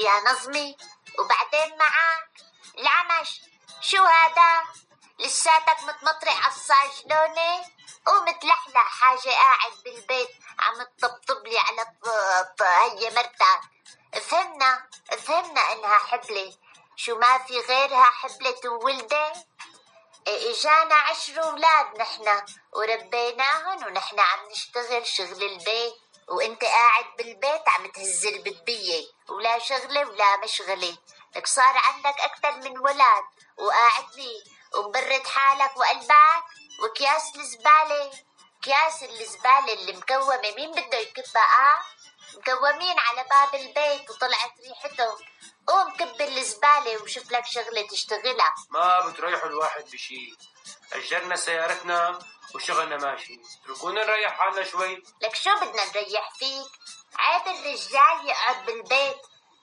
يا 0.00 0.20
نظمي 0.20 0.76
وبعدين 1.18 1.78
معاك. 1.78 2.30
العمش 2.78 3.40
شو 3.80 4.04
هذا؟ 4.04 4.62
لساتك 5.18 5.82
متمطرح 5.82 6.46
الصاجلونة 6.46 7.64
ومتلحلح 8.08 8.88
حاجة 9.00 9.30
قاعد 9.30 9.72
بالبيت 9.84 10.30
عم 10.58 10.86
تطبطب 10.98 11.46
لي 11.46 11.58
على 11.58 11.86
هي 13.00 13.10
مرتك 13.10 13.60
فهمنا 14.22 14.88
فهمنا 15.18 15.72
إنها 15.72 15.98
حبلة. 15.98 16.56
شو 16.96 17.18
ما 17.18 17.38
في 17.38 17.60
غيرها 17.60 18.04
حبلة 18.04 18.60
وولدة 18.64 19.32
إيه، 20.26 20.50
إجانا 20.54 20.94
عشر 20.94 21.42
أولاد 21.42 21.98
نحنا 21.98 22.46
وربيناهن 22.72 23.84
ونحنا 23.86 24.22
عم 24.22 24.48
نشتغل 24.50 25.06
شغل 25.06 25.42
البيت. 25.42 25.94
وانت 26.30 26.64
قاعد 26.64 27.04
بالبيت 27.18 27.68
عم 27.68 27.86
تهز 27.86 28.26
البدبية 28.26 29.04
ولا 29.28 29.58
شغلة 29.58 30.08
ولا 30.08 30.36
مشغلة. 30.36 30.96
لك 31.36 31.46
صار 31.46 31.74
عندك 31.76 32.20
أكثر 32.20 32.56
من 32.56 32.78
ولد 32.78 33.24
وقاعد 33.58 34.04
لي 34.16 34.44
ومبرد 34.74 35.26
حالك 35.26 35.76
وقلبك. 35.76 36.44
وكياس 36.82 37.36
الزبالة 37.36 38.10
كياس 38.62 39.02
الزبالة 39.02 39.72
اللي 39.72 39.92
مكومة. 39.92 40.40
مين 40.56 40.70
بده 40.70 40.98
يكبها 40.98 41.42
آه 41.42 41.82
مكومين 42.38 42.98
على 42.98 43.24
باب 43.30 43.54
البيت 43.54 44.10
وطلعت 44.10 44.52
ريحتهم. 44.68 45.18
قوم 45.66 45.96
كب 45.96 46.20
الزبالة 46.20 47.02
وشوف 47.02 47.30
لك 47.32 47.46
شغلة 47.46 47.86
تشتغلها. 47.86 48.54
ما 48.70 49.00
بتريحوا 49.00 49.48
الواحد 49.48 49.84
بشي. 49.92 50.36
أجرنا 50.92 51.36
سيارتنا 51.36 52.18
وشغلنا 52.54 52.96
ماشي. 52.96 53.40
اتركونا 53.64 54.04
نريح 54.04 54.38
حالنا 54.38 54.64
شوي. 54.64 55.02
لك 55.22 55.34
شو 55.34 55.54
بدنا 55.54 55.84
نريح 55.84 56.30
فيك؟ 56.38 56.70
عيب 57.18 57.48
الرجال 57.48 58.28
يقعد 58.28 58.64
بالبيت. 58.66 59.16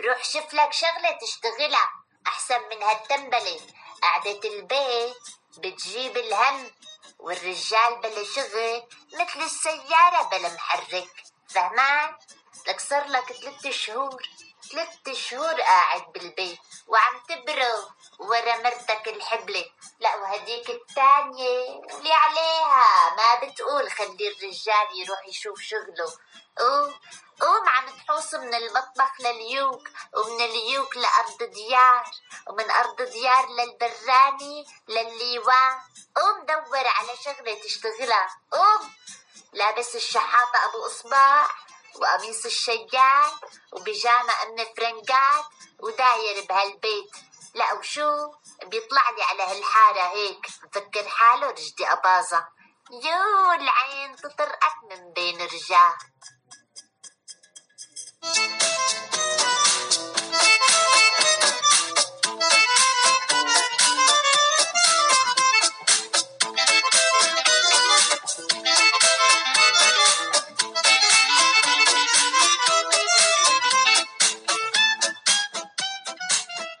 روح 0.00 0.24
شوف 0.24 0.54
لك 0.54 0.72
شغلة 0.72 1.18
تشتغلها. 1.22 1.90
أحسن 2.26 2.60
من 2.70 2.82
هالتنبلة. 2.82 3.60
قعدة 4.02 4.40
البيت 4.44 5.16
بتجيب 5.58 6.16
الهم 6.16 6.70
والرجال 7.18 8.00
بلا 8.02 8.24
شغل 8.24 8.82
مثل 9.12 9.40
السيارة 9.42 10.22
بلا 10.22 10.54
محرك. 10.54 11.08
فهمان؟ 11.54 12.16
لك 12.66 12.80
صار 12.80 13.06
لك 13.06 13.32
ثلاث 13.32 13.66
شهور. 13.66 14.22
ثلاث 14.72 15.10
شهور 15.12 15.60
قاعد 15.60 16.12
بالبيت 16.12 16.58
وعم 16.86 17.20
تبرو 17.28 17.88
ورا 18.18 18.56
مرتك 18.56 19.08
الحبلة. 19.08 19.64
لا 20.00 20.16
وهديك 20.16 20.70
التانية 20.70 21.82
اللي 21.90 22.12
عليها. 22.12 23.14
ما 23.16 23.34
بتقول 23.34 23.90
خلي 23.90 24.28
الرجال 24.28 24.86
يروح 24.94 25.28
يشوف 25.28 25.60
شغله. 25.60 26.12
قوم 26.58 26.94
قوم 27.40 27.68
عم 27.68 27.86
تحوص 27.88 28.34
من 28.34 28.54
المطبخ 28.54 29.20
لليوك 29.20 29.88
ومن 30.16 30.40
اليوك 30.40 30.96
لأرض 30.96 31.42
ديار 31.42 32.04
ومن 32.46 32.70
أرض 32.70 33.02
ديار 33.02 33.48
للبراني 33.48 34.66
للليوان. 34.88 35.80
قوم 36.16 36.46
دور 36.46 36.86
على 36.86 37.16
شغلة 37.24 37.54
تشتغلها. 37.54 38.40
قوم. 38.52 38.92
لابس 39.52 39.96
الشحاطة 39.96 40.64
أبو 40.64 40.86
إصبع 40.86 41.48
وقميص 41.94 42.44
الشيال 42.44 43.30
وبيجامة 43.72 44.32
أم 44.42 44.56
فرنجات 44.76 45.44
وداير 45.80 46.46
بهالبيت. 46.48 47.10
لا 47.58 47.72
وشو 47.72 48.32
بيطلع 48.64 49.10
لي 49.10 49.22
على 49.22 49.42
هالحارة 49.42 50.00
هيك؟ 50.00 50.46
بفكر 50.62 51.08
حاله 51.08 51.50
رجدي 51.50 51.86
أباظة. 51.92 52.48
يو 52.90 53.52
العين 53.52 54.16
تطرقك 54.16 54.76
من 54.90 55.12
بين 55.12 55.40
رجاه 55.42 55.94